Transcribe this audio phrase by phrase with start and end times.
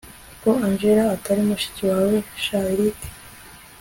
[0.41, 2.99] ko angella atari mushiki wawe sha eric!